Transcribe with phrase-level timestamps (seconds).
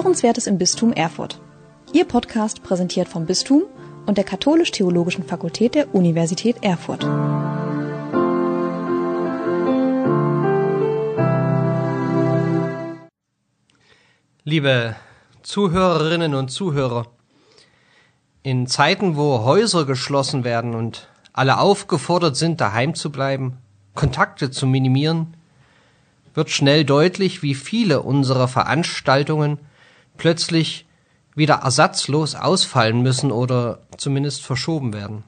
[0.00, 1.38] Hörenswertes im Bistum Erfurt.
[1.92, 3.64] Ihr Podcast präsentiert vom Bistum
[4.06, 7.02] und der Katholisch-Theologischen Fakultät der Universität Erfurt.
[14.44, 14.96] Liebe
[15.42, 17.08] Zuhörerinnen und Zuhörer,
[18.42, 23.58] in Zeiten, wo Häuser geschlossen werden und alle aufgefordert sind, daheim zu bleiben,
[23.94, 25.36] Kontakte zu minimieren,
[26.32, 29.58] wird schnell deutlich, wie viele unserer Veranstaltungen
[30.20, 30.86] plötzlich
[31.34, 35.24] wieder ersatzlos ausfallen müssen oder zumindest verschoben werden.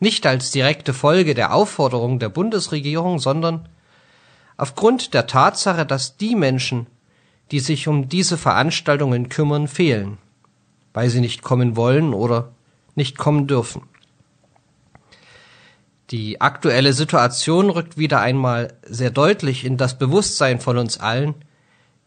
[0.00, 3.68] Nicht als direkte Folge der Aufforderung der Bundesregierung, sondern
[4.56, 6.88] aufgrund der Tatsache, dass die Menschen,
[7.52, 10.18] die sich um diese Veranstaltungen kümmern, fehlen,
[10.92, 12.50] weil sie nicht kommen wollen oder
[12.96, 13.82] nicht kommen dürfen.
[16.10, 21.36] Die aktuelle Situation rückt wieder einmal sehr deutlich in das Bewusstsein von uns allen,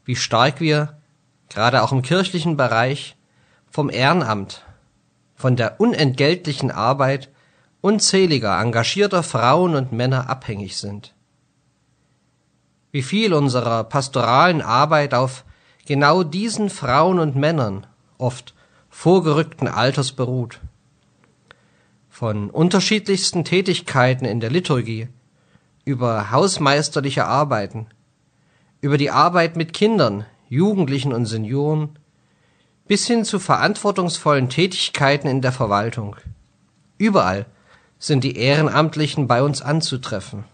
[0.03, 0.97] wie stark wir,
[1.49, 3.15] gerade auch im kirchlichen Bereich,
[3.69, 4.63] vom Ehrenamt,
[5.35, 7.29] von der unentgeltlichen Arbeit
[7.81, 11.13] unzähliger engagierter Frauen und Männer abhängig sind.
[12.91, 15.45] Wie viel unserer pastoralen Arbeit auf
[15.85, 17.85] genau diesen Frauen und Männern,
[18.17, 18.55] oft
[18.89, 20.59] vorgerückten Alters beruht
[22.17, 25.07] von unterschiedlichsten Tätigkeiten in der Liturgie,
[25.85, 27.85] über hausmeisterliche Arbeiten,
[28.81, 31.97] über die Arbeit mit Kindern, Jugendlichen und Senioren,
[32.87, 36.15] bis hin zu verantwortungsvollen Tätigkeiten in der Verwaltung.
[36.97, 37.45] Überall
[37.99, 40.45] sind die Ehrenamtlichen bei uns anzutreffen.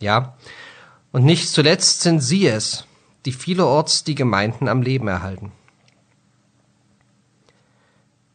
[0.00, 0.36] Ja,
[1.12, 2.86] und nicht zuletzt sind sie es,
[3.24, 5.52] die vielerorts die Gemeinden am Leben erhalten.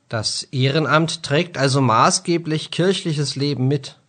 [0.08, 4.00] Das Ehrenamt trägt also maßgeblich kirchliches Leben mit.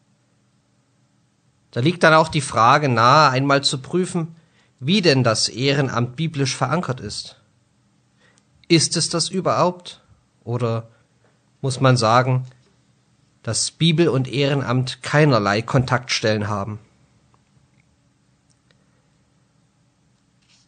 [1.73, 4.35] Da liegt dann auch die Frage nahe, einmal zu prüfen,
[4.81, 7.37] wie denn das Ehrenamt biblisch verankert ist.
[8.67, 10.01] Ist es das überhaupt?
[10.43, 10.89] Oder
[11.61, 12.47] muss man sagen,
[13.43, 16.79] dass Bibel und Ehrenamt keinerlei Kontaktstellen haben?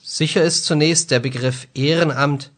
[0.03, 2.51] Sicher ist zunächst der Begriff Ehrenamt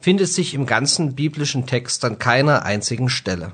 [0.00, 3.52] findet sich im ganzen biblischen Text an keiner einzigen Stelle.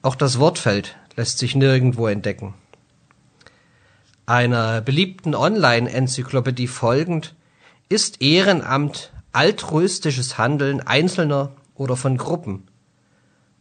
[0.00, 2.54] Auch das Wortfeld lässt sich nirgendwo entdecken.
[4.26, 7.34] Einer beliebten Online-Enzyklopädie folgend
[7.88, 12.68] ist Ehrenamt altruistisches Handeln Einzelner oder von Gruppen,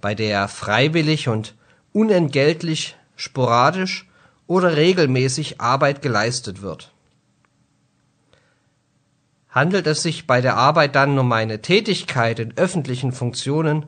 [0.01, 1.55] bei der freiwillig und
[1.93, 4.07] unentgeltlich, sporadisch
[4.47, 6.91] oder regelmäßig Arbeit geleistet wird.
[9.49, 13.87] Handelt es sich bei der Arbeit dann um eine Tätigkeit in öffentlichen Funktionen,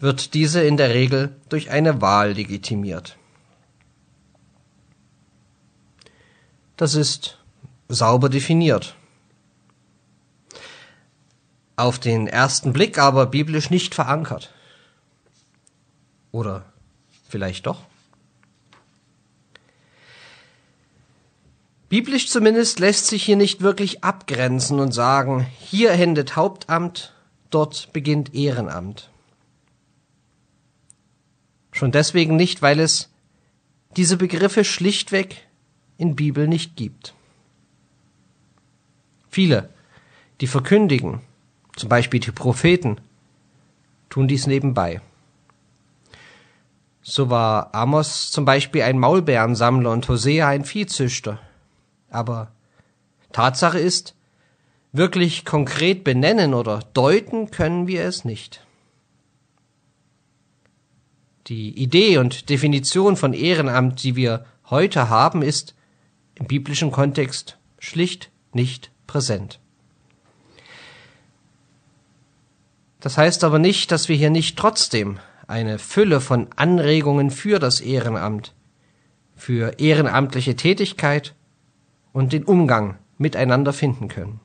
[0.00, 3.16] wird diese in der Regel durch eine Wahl legitimiert.
[6.78, 7.38] Das ist
[7.88, 8.94] sauber definiert.
[11.74, 14.54] Auf den ersten Blick aber biblisch nicht verankert.
[16.30, 16.64] Oder
[17.28, 17.82] vielleicht doch?
[21.88, 27.12] Biblisch zumindest lässt sich hier nicht wirklich abgrenzen und sagen, hier endet Hauptamt,
[27.50, 29.10] dort beginnt Ehrenamt.
[31.72, 33.08] Schon deswegen nicht, weil es
[33.96, 35.47] diese Begriffe schlichtweg
[35.98, 37.12] in Bibel nicht gibt.
[39.28, 39.68] Viele,
[40.40, 41.20] die verkündigen,
[41.76, 42.98] zum Beispiel die Propheten,
[44.08, 45.02] tun dies nebenbei.
[47.02, 51.40] So war Amos zum Beispiel ein Maulbeerensammler und Hosea ein Viehzüchter.
[52.10, 52.52] Aber
[53.32, 54.14] Tatsache ist,
[54.92, 58.64] wirklich konkret benennen oder deuten können wir es nicht.
[61.46, 65.74] Die Idee und Definition von Ehrenamt, die wir heute haben, ist
[66.38, 69.60] im biblischen Kontext schlicht nicht präsent.
[73.00, 77.80] Das heißt aber nicht, dass wir hier nicht trotzdem eine Fülle von Anregungen für das
[77.80, 78.54] Ehrenamt,
[79.34, 81.34] für ehrenamtliche Tätigkeit
[82.12, 84.40] und den Umgang miteinander finden können.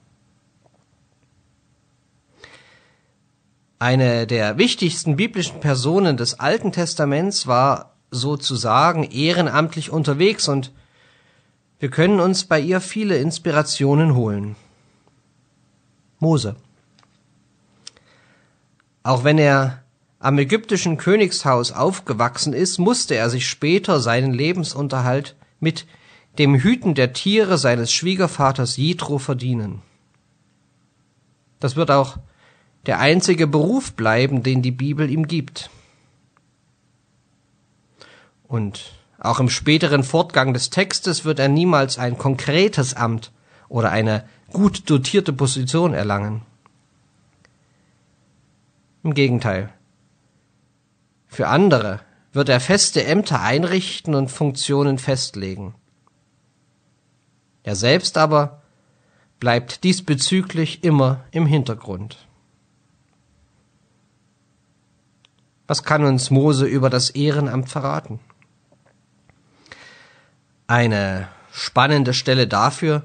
[3.80, 10.72] Eine der wichtigsten biblischen Personen des Alten Testaments war sozusagen ehrenamtlich unterwegs und
[11.84, 14.56] wir können uns bei ihr viele Inspirationen holen.
[16.18, 16.56] Mose.
[19.04, 19.84] Auch wenn er
[20.18, 25.86] am ägyptischen Königshaus aufgewachsen ist, musste er sich später seinen Lebensunterhalt mit
[26.40, 29.82] dem Hüten der Tiere seines Schwiegervaters Jethro verdienen.
[31.60, 32.16] Das wird auch
[32.86, 35.70] der einzige Beruf bleiben, den die Bibel ihm gibt.
[38.48, 43.32] Und auch im späteren Fortgang des Textes wird er niemals ein konkretes Amt
[43.70, 46.42] oder eine gut dotierte Position erlangen.
[49.02, 49.74] Im Gegenteil.
[51.28, 52.02] Für andere
[52.34, 55.74] wird er feste Ämter einrichten und Funktionen festlegen.
[57.64, 58.62] Er selbst aber
[59.40, 62.28] bleibt diesbezüglich immer im Hintergrund.
[65.66, 68.20] Was kann uns Mose über das Ehrenamt verraten?
[70.74, 73.04] Eine spannende Stelle dafür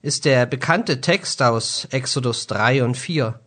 [0.00, 3.38] ist der bekannte Text aus Exodus 3 und 4.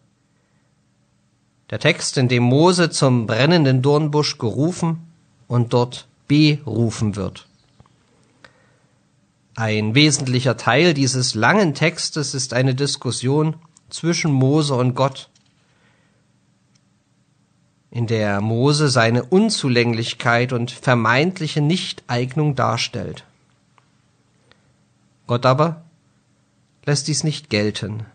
[1.72, 5.12] Der Text, in dem Mose zum brennenden Dornbusch gerufen
[5.48, 7.48] und dort berufen wird.
[9.56, 13.56] Ein wesentlicher Teil dieses langen Textes ist eine Diskussion
[13.90, 15.32] zwischen Mose und Gott,
[17.90, 23.24] in der Mose seine Unzulänglichkeit und vermeintliche Nichteignung darstellt.
[25.28, 25.84] Gott aber
[26.86, 28.06] lässt dies nicht gelten,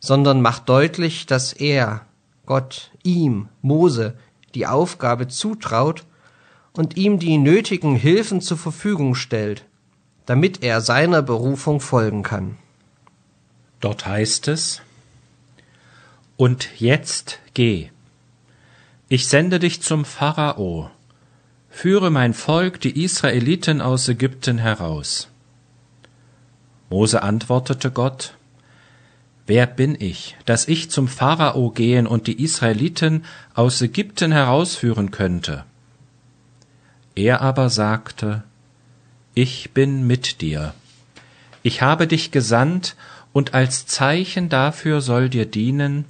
[0.00, 2.04] sondern macht deutlich, dass er,
[2.46, 4.14] Gott, ihm, Mose,
[4.54, 6.04] die Aufgabe zutraut
[6.72, 9.64] und ihm die nötigen Hilfen zur Verfügung stellt,
[10.26, 12.56] damit er seiner Berufung folgen kann.
[13.80, 14.82] Dort heißt es,
[16.36, 17.90] Und jetzt geh.
[19.08, 20.90] Ich sende dich zum Pharao,
[21.70, 25.28] führe mein Volk, die Israeliten aus Ägypten heraus.
[26.94, 28.34] Mose antwortete Gott,
[29.48, 35.64] Wer bin ich, dass ich zum Pharao gehen und die Israeliten aus Ägypten herausführen könnte?
[37.16, 38.44] Er aber sagte,
[39.34, 40.72] Ich bin mit dir.
[41.64, 42.94] Ich habe dich gesandt,
[43.32, 46.04] und als Zeichen dafür soll dir dienen,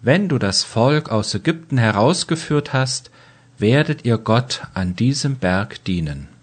[0.00, 3.12] wenn du das Volk aus Ägypten herausgeführt hast,
[3.58, 6.33] werdet ihr Gott an diesem Berg dienen.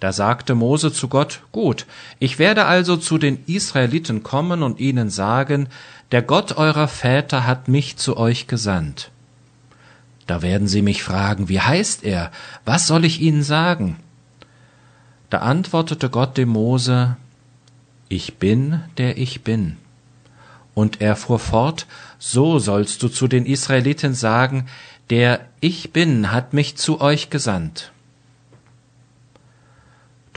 [0.00, 1.86] Da sagte Mose zu Gott, Gut,
[2.18, 5.68] ich werde also zu den Israeliten kommen und ihnen sagen,
[6.12, 9.10] der Gott eurer Väter hat mich zu euch gesandt.
[10.26, 12.30] Da werden sie mich fragen, wie heißt er?
[12.64, 13.96] Was soll ich ihnen sagen?
[15.30, 17.16] Da antwortete Gott dem Mose,
[18.08, 19.76] Ich bin, der ich bin.
[20.74, 21.86] Und er fuhr fort,
[22.18, 24.66] So sollst du zu den Israeliten sagen,
[25.10, 27.90] der Ich bin hat mich zu euch gesandt.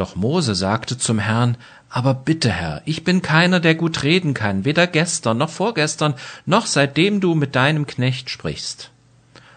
[0.01, 1.57] Doch Mose sagte zum Herrn,
[1.87, 6.15] aber bitte, Herr, ich bin keiner, der gut reden kann, weder gestern noch vorgestern,
[6.47, 8.89] noch seitdem du mit deinem Knecht sprichst.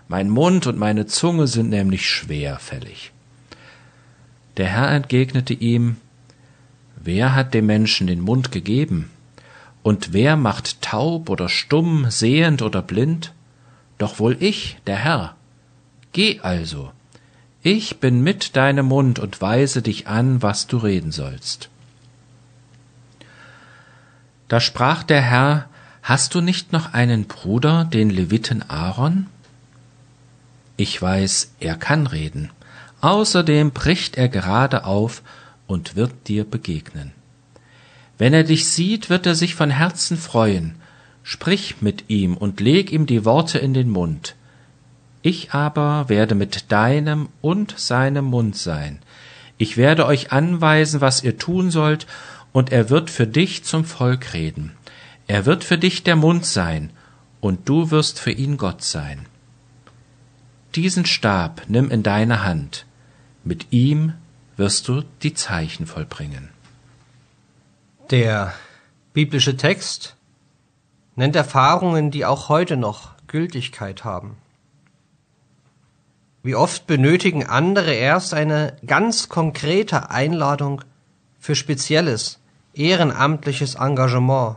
[0.07, 3.13] Mein Mund und meine Zunge sind nämlich schwerfällig.
[4.59, 5.97] Der Herr entgegnete ihm,
[6.95, 9.11] Wer hat dem Menschen den Mund gegeben?
[9.83, 13.33] Und wer macht taub oder stumm, sehend oder blind?
[13.97, 15.37] Doch wohl ich, der Herr.
[16.13, 16.93] Geh also,
[17.65, 21.71] ich bin mit deinem Mund und weise dich an, was du reden sollst.
[24.49, 25.69] Da sprach der Herr,
[26.03, 29.29] Hast du nicht noch einen Bruder, den Leviten Aaron?
[30.77, 32.51] Ich weiß, er kann reden.
[33.01, 35.23] Außerdem bricht er gerade auf
[35.67, 37.13] und wird dir begegnen.
[38.19, 40.75] Wenn er dich sieht, wird er sich von Herzen freuen.
[41.23, 44.35] Sprich mit ihm und leg ihm die Worte in den Mund.
[45.25, 49.01] Ich aber werde mit deinem und seinem Mund sein.
[49.59, 52.07] Ich werde euch anweisen, was ihr tun sollt,
[52.53, 54.77] und er wird für dich zum Volk reden.
[55.27, 56.91] Er wird für dich der Mund sein,
[57.41, 59.27] und du wirst für ihn Gott sein
[60.77, 62.87] diesen Stab nimm in deine Hand,
[63.45, 64.15] mit ihm
[64.57, 66.49] wirst du die Zeichen vollbringen.
[68.11, 68.55] Der
[69.13, 70.17] biblische Text
[71.17, 74.37] nennt Erfahrungen, die auch heute noch Gültigkeit haben.
[76.45, 80.83] Wie oft benötigen andere erst eine ganz konkrete Einladung
[81.41, 82.39] für spezielles,
[82.75, 84.57] ehrenamtliches Engagement,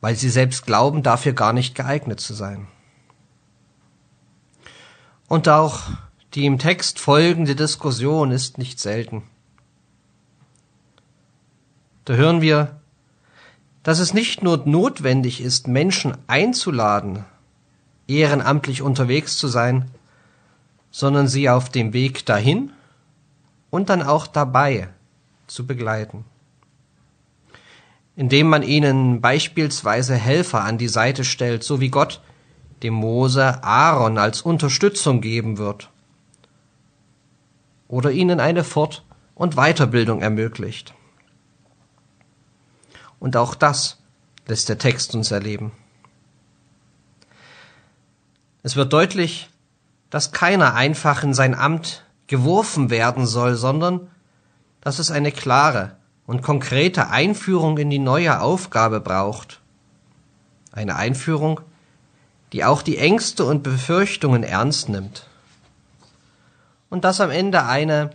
[0.00, 2.66] weil sie selbst glauben, dafür gar nicht geeignet zu sein.
[5.28, 5.82] Und auch
[6.34, 9.22] die im Text folgende Diskussion ist nicht selten.
[12.04, 12.80] Da hören wir,
[13.84, 17.24] dass es nicht nur notwendig ist, Menschen einzuladen,
[18.08, 19.88] ehrenamtlich unterwegs zu sein,
[20.92, 22.70] sondern sie auf dem Weg dahin
[23.70, 24.90] und dann auch dabei
[25.48, 26.24] zu begleiten.
[28.14, 32.20] Indem man ihnen beispielsweise Helfer an die Seite stellt, so wie Gott
[32.82, 35.88] dem Mose Aaron als Unterstützung geben wird
[37.88, 40.94] oder ihnen eine Fort- und Weiterbildung ermöglicht.
[43.18, 43.98] Und auch das
[44.46, 45.72] lässt der Text uns erleben.
[48.62, 49.48] Es wird deutlich,
[50.12, 54.10] dass keiner einfach in sein Amt geworfen werden soll, sondern
[54.82, 59.62] dass es eine klare und konkrete Einführung in die neue Aufgabe braucht.
[60.70, 61.62] Eine Einführung,
[62.52, 65.28] die auch die Ängste und Befürchtungen ernst nimmt.
[66.90, 68.10] Und dass am Ende eine,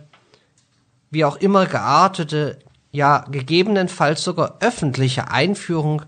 [1.10, 2.60] wie auch immer geartete,
[2.92, 6.02] ja gegebenenfalls sogar öffentliche Einführung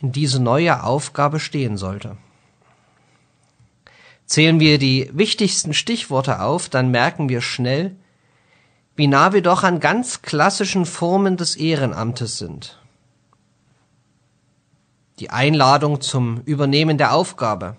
[0.00, 2.16] in diese neue Aufgabe stehen sollte.
[4.26, 7.94] Zählen wir die wichtigsten Stichworte auf, dann merken wir schnell,
[8.96, 12.80] wie nah wir doch an ganz klassischen Formen des Ehrenamtes sind.
[15.20, 17.76] Die Einladung zum Übernehmen der Aufgabe,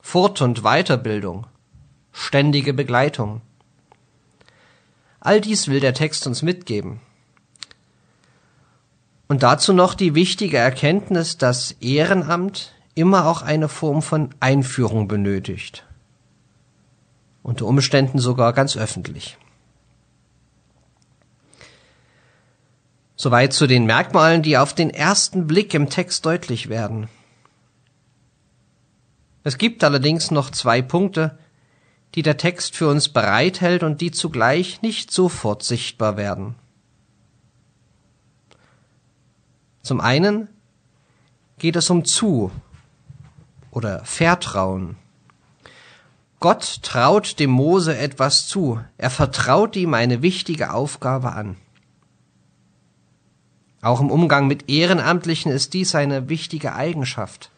[0.00, 1.46] Fort- und Weiterbildung,
[2.12, 3.40] ständige Begleitung.
[5.20, 7.00] All dies will der Text uns mitgeben.
[9.26, 15.86] Und dazu noch die wichtige Erkenntnis, dass Ehrenamt immer auch eine Form von Einführung benötigt.
[17.42, 19.38] Unter Umständen sogar ganz öffentlich.
[23.16, 27.08] Soweit zu den Merkmalen, die auf den ersten Blick im Text deutlich werden.
[29.44, 31.38] Es gibt allerdings noch zwei Punkte,
[32.14, 36.54] die der Text für uns bereithält und die zugleich nicht sofort sichtbar werden.
[39.82, 40.48] Zum einen
[41.58, 42.50] geht es um Zu
[43.70, 44.96] oder Vertrauen.
[46.40, 48.80] Gott traut dem Mose etwas zu.
[48.96, 51.56] Er vertraut ihm eine wichtige Aufgabe an.
[53.82, 57.50] Auch im Umgang mit Ehrenamtlichen ist dies eine wichtige Eigenschaft.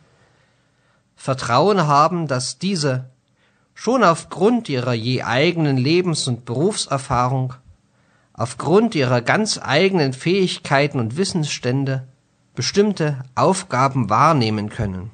[1.17, 3.11] Vertrauen haben, dass diese
[3.75, 7.55] schon aufgrund ihrer je eigenen Lebens- und Berufserfahrung,
[8.33, 12.09] aufgrund ihrer ganz eigenen Fähigkeiten und Wissensstände
[12.55, 15.11] bestimmte Aufgaben wahrnehmen können.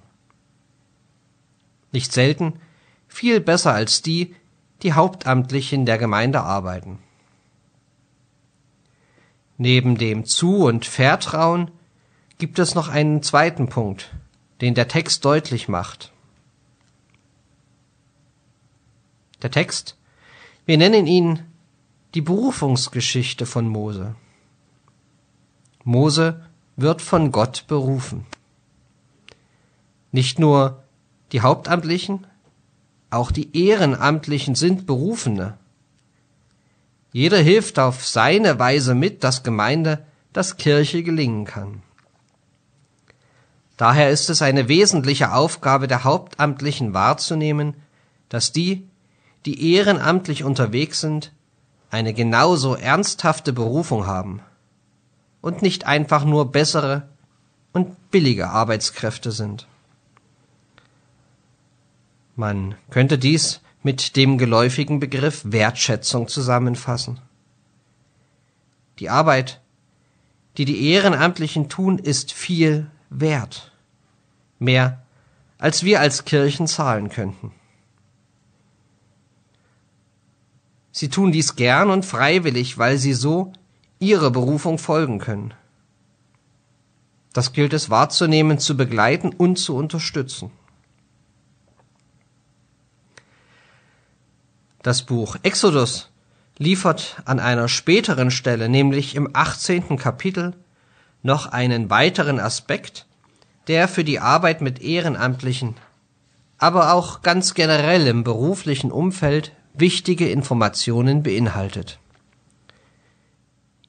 [1.96, 2.60] Nicht selten
[3.08, 4.34] viel besser als die,
[4.82, 6.98] die hauptamtlich in der Gemeinde arbeiten.
[9.56, 11.70] Neben dem Zu- und Vertrauen
[12.36, 14.14] gibt es noch einen zweiten Punkt,
[14.60, 16.12] den der Text deutlich macht.
[19.40, 19.96] Der Text,
[20.66, 21.44] wir nennen ihn
[22.12, 24.14] die Berufungsgeschichte von Mose.
[25.82, 26.44] Mose
[26.76, 28.26] wird von Gott berufen.
[30.12, 30.82] Nicht nur
[31.32, 32.26] die Hauptamtlichen,
[33.10, 35.56] auch die Ehrenamtlichen sind Berufene.
[37.12, 41.82] Jeder hilft auf seine Weise mit, dass Gemeinde, dass Kirche gelingen kann.
[43.76, 47.74] Daher ist es eine wesentliche Aufgabe der Hauptamtlichen wahrzunehmen,
[48.28, 48.86] dass die,
[49.44, 51.32] die ehrenamtlich unterwegs sind,
[51.90, 54.40] eine genauso ernsthafte Berufung haben
[55.40, 57.08] und nicht einfach nur bessere
[57.72, 59.66] und billige Arbeitskräfte sind.
[62.36, 67.18] Man könnte dies mit dem geläufigen Begriff Wertschätzung zusammenfassen.
[68.98, 69.60] Die Arbeit,
[70.58, 73.72] die die Ehrenamtlichen tun, ist viel wert.
[74.58, 75.02] Mehr,
[75.56, 77.52] als wir als Kirchen zahlen könnten.
[80.92, 83.52] Sie tun dies gern und freiwillig, weil sie so
[83.98, 85.54] ihrer Berufung folgen können.
[87.32, 90.50] Das gilt es wahrzunehmen, zu begleiten und zu unterstützen.
[94.86, 96.10] Das Buch Exodus
[96.58, 99.96] liefert an einer späteren Stelle, nämlich im 18.
[99.96, 100.54] Kapitel,
[101.24, 103.06] noch einen weiteren Aspekt,
[103.66, 105.74] der für die Arbeit mit Ehrenamtlichen,
[106.58, 111.98] aber auch ganz generell im beruflichen Umfeld wichtige Informationen beinhaltet.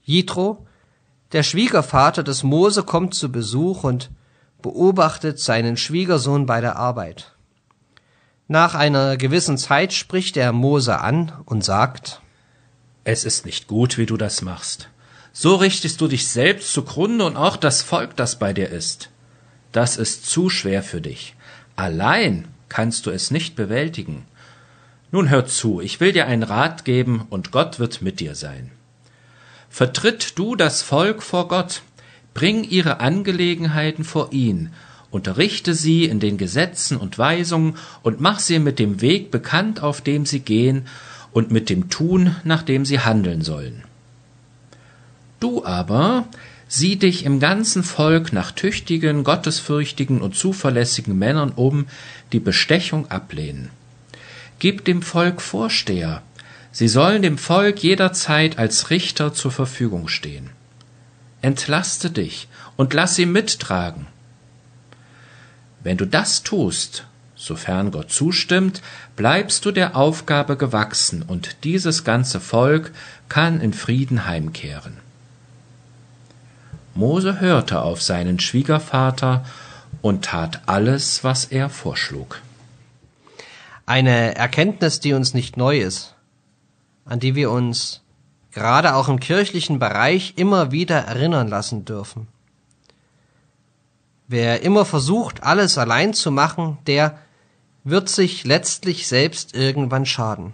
[0.03, 0.65] Jitro,
[1.31, 4.09] der Schwiegervater des Mose, kommt zu Besuch und
[4.63, 7.36] beobachtet seinen Schwiegersohn bei der Arbeit.
[8.49, 12.21] Nach einer gewissen Zeit spricht er Mose an und sagt,
[13.03, 14.89] Es ist nicht gut, wie du das machst.
[15.33, 19.09] So richtest du dich selbst zugrunde und auch das Volk, das bei dir ist.
[19.73, 21.35] Das ist zu schwer für dich.
[21.75, 24.25] Allein kannst du es nicht bewältigen.
[25.11, 28.71] Nun hör zu, ich will dir einen Rat geben und Gott wird mit dir sein.
[29.69, 31.81] Vertritt du das Volk vor Gott,
[32.33, 34.73] bring ihre Angelegenheiten vor ihn,
[35.11, 40.01] unterrichte sie in den Gesetzen und Weisungen und mach sie mit dem Weg bekannt, auf
[40.01, 40.85] dem sie gehen,
[41.31, 43.83] und mit dem Tun, nach dem sie handeln sollen.
[45.39, 46.27] Du aber
[46.67, 51.85] sieh dich im ganzen Volk nach tüchtigen, gottesfürchtigen und zuverlässigen Männern um,
[52.31, 53.69] die Bestechung ablehnen.
[54.59, 56.23] Gib dem Volk Vorsteher,
[56.71, 60.51] Sie sollen dem Volk jederzeit als Richter zur Verfügung stehen.
[61.41, 64.05] Entlaste dich und lass sie mittragen.
[65.87, 68.81] Wenn du das tust, sofern Gott zustimmt,
[69.15, 72.91] bleibst du der Aufgabe gewachsen und dieses ganze Volk
[73.29, 74.97] kann in Frieden heimkehren.
[76.93, 79.45] Mose hörte auf seinen Schwiegervater
[80.01, 82.41] und tat alles, was er vorschlug.
[83.85, 86.15] Eine Erkenntnis, die uns nicht neu ist,
[87.05, 88.01] an die wir uns
[88.51, 92.27] gerade auch im kirchlichen Bereich immer wieder erinnern lassen dürfen.
[94.27, 97.17] Wer immer versucht, alles allein zu machen, der
[97.83, 100.53] wird sich letztlich selbst irgendwann schaden.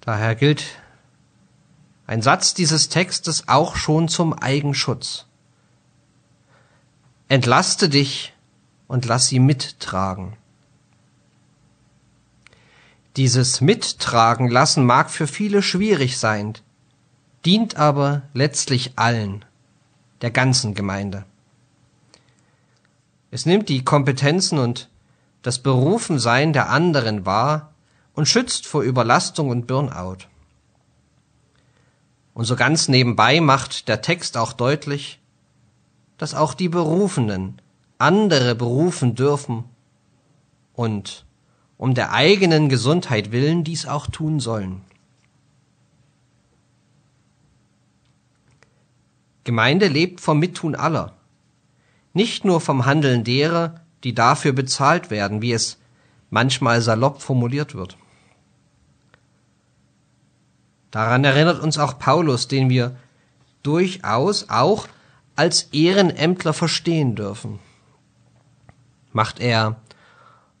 [0.00, 0.64] Daher gilt
[2.06, 5.26] ein Satz dieses Textes auch schon zum Eigenschutz.
[7.28, 8.32] Entlaste dich
[8.86, 10.36] und lass sie mittragen.
[13.16, 16.54] Dieses Mittragen lassen mag für viele schwierig sein,
[17.44, 19.44] dient aber letztlich allen,
[20.24, 21.26] der ganzen Gemeinde.
[23.30, 24.88] Es nimmt die Kompetenzen und
[25.42, 27.74] das Berufensein der anderen wahr
[28.14, 30.24] und schützt vor Überlastung und Burnout.
[32.32, 35.20] Und so ganz nebenbei macht der Text auch deutlich,
[36.16, 37.60] dass auch die Berufenen
[37.98, 39.64] andere berufen dürfen
[40.72, 41.26] und
[41.76, 44.80] um der eigenen Gesundheit willen dies auch tun sollen.
[49.44, 51.12] Gemeinde lebt vom Mittun aller,
[52.12, 55.78] nicht nur vom Handeln derer, die dafür bezahlt werden, wie es
[56.30, 57.96] manchmal salopp formuliert wird.
[60.90, 62.96] Daran erinnert uns auch Paulus, den wir
[63.62, 64.86] durchaus auch
[65.36, 67.58] als Ehrenämtler verstehen dürfen.
[69.12, 69.76] Macht er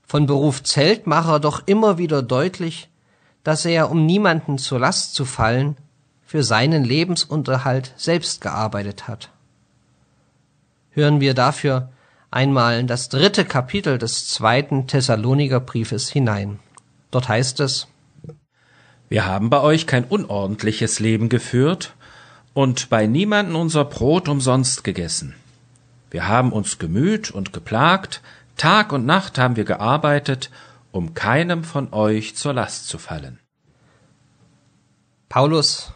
[0.04, 2.88] von Beruf Zeltmacher doch immer wieder deutlich,
[3.42, 5.76] dass er, um niemanden zur Last zu fallen,
[6.34, 9.30] für seinen Lebensunterhalt selbst gearbeitet hat.
[10.90, 11.92] Hören wir dafür
[12.32, 16.58] einmal in das dritte Kapitel des zweiten Thessaloniker Briefes hinein.
[17.12, 17.86] Dort heißt es,
[19.08, 21.94] Wir haben bei euch kein unordentliches Leben geführt
[22.52, 25.36] und bei niemanden unser Brot umsonst gegessen.
[26.10, 28.22] Wir haben uns gemüht und geplagt,
[28.56, 30.50] Tag und Nacht haben wir gearbeitet,
[30.90, 33.38] um keinem von euch zur Last zu fallen.
[35.28, 35.92] Paulus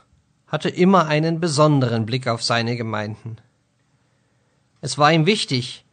[0.49, 3.37] hatte immer einen besonderen Blick auf seine Gemeinden.
[4.81, 5.85] Es war ihm wichtig,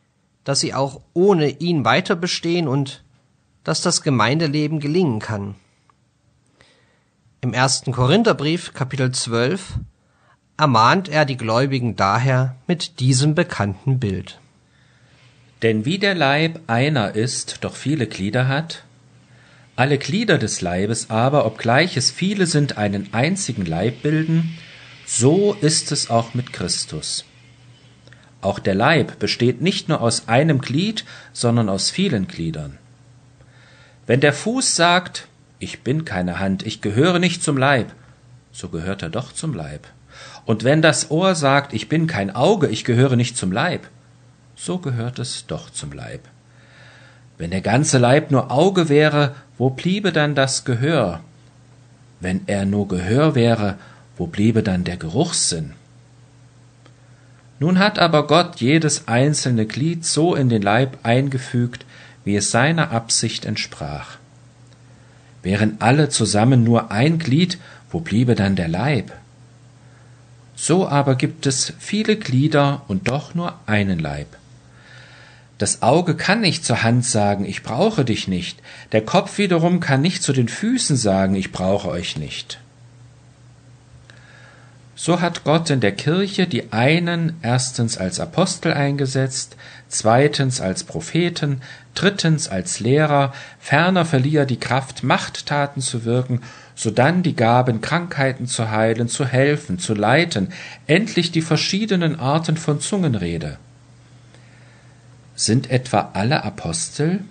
[0.43, 3.03] dass sie auch ohne ihn weiter bestehen und
[3.63, 5.55] dass das Gemeindeleben gelingen kann.
[7.41, 9.79] Im ersten Korintherbrief Kapitel 12
[10.57, 14.39] ermahnt er die Gläubigen daher mit diesem bekannten Bild.
[15.61, 18.83] Denn wie der Leib einer ist, doch viele Glieder hat,
[19.75, 24.57] alle Glieder des Leibes aber, obgleich es viele sind, einen einzigen Leib bilden,
[25.05, 27.25] so ist es auch mit Christus.
[28.41, 32.77] Auch der Leib besteht nicht nur aus einem Glied, sondern aus vielen Gliedern.
[34.07, 35.27] Wenn der Fuß sagt,
[35.59, 37.91] ich bin keine Hand, ich gehöre nicht zum Leib,
[38.51, 39.87] so gehört er doch zum Leib.
[40.45, 43.87] Und wenn das Ohr sagt, ich bin kein Auge, ich gehöre nicht zum Leib,
[44.55, 46.21] so gehört es doch zum Leib.
[47.37, 51.21] Wenn der ganze Leib nur Auge wäre, wo bliebe dann das Gehör?
[52.19, 53.75] Wenn er nur Gehör wäre,
[54.17, 55.73] wo bliebe dann der Geruchssinn?
[57.59, 61.85] Nun hat aber Gott jedes einzelne Glied so in den Leib eingefügt,
[62.23, 64.17] wie es seiner Absicht entsprach.
[65.43, 67.59] Wären alle zusammen nur ein Glied,
[67.91, 69.13] wo bliebe dann der Leib?
[70.55, 74.27] So aber gibt es viele Glieder und doch nur einen Leib.
[75.57, 78.61] Das Auge kann nicht zur Hand sagen, ich brauche dich nicht.
[78.91, 82.59] Der Kopf wiederum kann nicht zu den Füßen sagen, ich brauche euch nicht.
[84.97, 89.55] So hat Gott in der Kirche die einen erstens als Apostel eingesetzt,
[89.87, 91.61] zweitens als Propheten,
[91.93, 96.41] drittens als Lehrer, ferner verlieh er die Kraft, Machttaten zu wirken,
[96.75, 100.51] sodann die Gaben, Krankheiten zu heilen, zu helfen, zu leiten,
[100.87, 103.57] endlich die verschiedenen Arten von Zungenrede.
[105.35, 107.23] Sind etwa alle Apostel,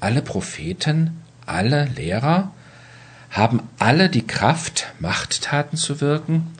[0.00, 2.52] alle Propheten, alle Lehrer?
[3.30, 6.54] Haben alle die Kraft, Machttaten zu wirken?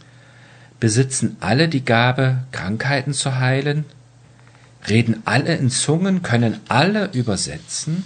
[0.81, 3.85] Besitzen alle die Gabe, Krankheiten zu heilen?
[4.89, 6.23] Reden alle in Zungen?
[6.23, 8.05] Können alle übersetzen?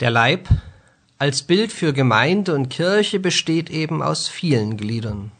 [0.00, 0.48] Der Leib
[1.18, 5.30] als Bild für Gemeinde und Kirche besteht eben aus vielen Gliedern.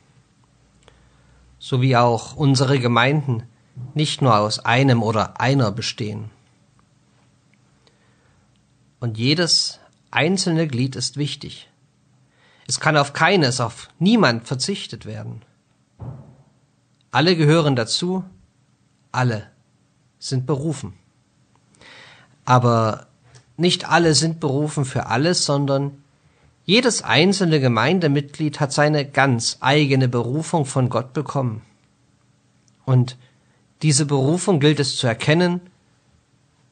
[1.58, 3.42] So wie auch unsere Gemeinden
[3.94, 6.30] nicht nur aus einem oder einer bestehen.
[9.00, 11.68] Und jedes einzelne Glied ist wichtig.
[12.66, 15.42] Es kann auf keines, auf niemand verzichtet werden.
[17.10, 18.24] Alle gehören dazu,
[19.12, 19.50] alle
[20.18, 20.94] sind berufen.
[22.44, 23.06] Aber
[23.56, 26.04] nicht alle sind berufen für alles, sondern
[26.66, 31.60] Jedes einzelne Gemeindemitglied hat seine ganz eigene Berufung von Gott bekommen.
[32.86, 33.18] Und
[33.82, 35.60] diese Berufung gilt es zu erkennen,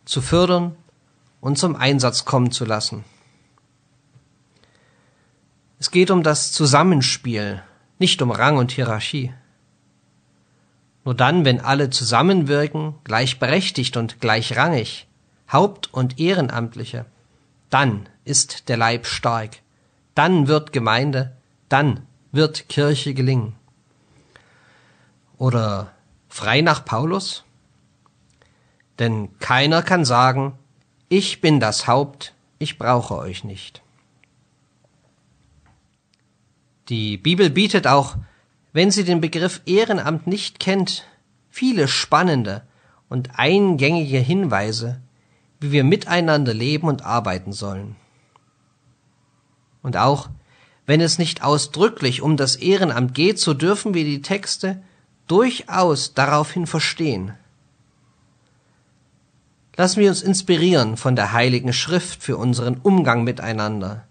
[0.05, 0.77] zu fördern
[1.41, 3.05] und zum Einsatz kommen zu lassen.
[5.79, 7.63] Es geht um das Zusammenspiel,
[7.99, 9.35] nicht um Rang und Hierarchie.
[11.05, 15.09] Nur dann, wenn alle zusammenwirken, gleichberechtigt und gleichrangig,
[15.53, 17.07] Haupt- und Ehrenamtliche,
[17.69, 19.59] dann ist der Leib stark,
[20.15, 21.33] dann wird Gemeinde,
[21.69, 23.55] dann wird Kirche gelingen.
[25.39, 25.91] Oder
[26.33, 27.45] frei nach Paulus?
[28.99, 30.59] Denn keiner kann sagen,
[31.09, 33.83] ich bin das Haupt, ich brauche euch nicht.
[36.89, 38.17] Die Bibel bietet auch
[38.73, 41.05] wenn sie den Begriff Ehrenamt nicht kennt,
[41.51, 42.63] viele spannende
[43.09, 45.03] und eingängige Hinweise,
[45.61, 47.97] wie wir miteinander leben und arbeiten sollen.
[49.83, 50.31] Und auch
[50.87, 54.83] wenn es nicht ausdrücklich um das Ehrenamt geht, so dürfen wir die Texte
[55.33, 57.33] durchaus daraufhin verstehen.
[59.77, 64.05] Lassen wir uns inspirieren von der Heiligen Schrift für unseren Umgang miteinander,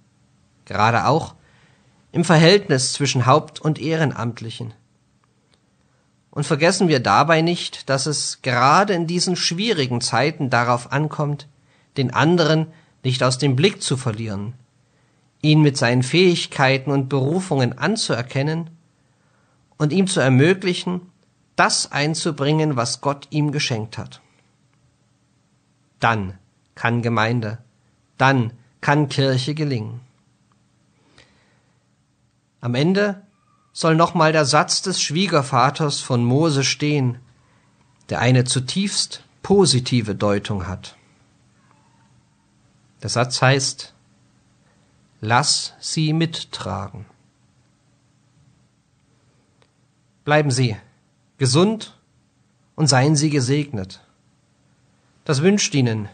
[0.66, 1.36] gerade auch
[2.12, 4.74] im Verhältnis zwischen Haupt- und Ehrenamtlichen.
[6.32, 11.48] Und vergessen wir dabei nicht, dass es gerade in diesen schwierigen Zeiten darauf ankommt,
[11.98, 12.66] den anderen
[13.04, 14.54] nicht aus dem Blick zu verlieren,
[15.44, 18.72] ihn mit seinen Fähigkeiten und Berufungen anzuerkennen
[19.78, 21.11] und ihm zu ermöglichen,
[21.62, 24.20] das einzubringen, was Gott ihm geschenkt hat.
[26.00, 26.40] Dann
[26.74, 27.60] kann Gemeinde,
[28.18, 30.00] dann kann Kirche gelingen.
[32.62, 33.22] Am Ende
[33.74, 37.20] soll nochmal der Satz des Schwiegervaters von Mose stehen,
[38.10, 40.96] der eine zutiefst positive Deutung hat.
[43.04, 43.94] Der Satz heißt,
[45.24, 47.06] Lass sie mittragen.
[50.24, 50.76] Bleiben Sie
[51.42, 51.98] gesund
[52.76, 54.02] und seien Sie gesegnet.
[55.26, 56.08] Das wünscht Ihnen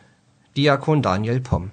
[0.56, 1.72] Diakon Daniel Pomm.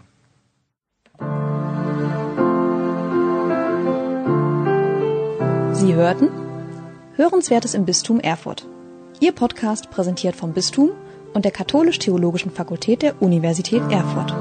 [5.73, 6.31] Sie hörten
[7.15, 8.67] Hörenswertes im Bistum Erfurt.
[9.21, 10.91] Ihr Podcast präsentiert vom Bistum
[11.33, 14.35] und der Katholisch-Theologischen Fakultät der Universität Erfurt.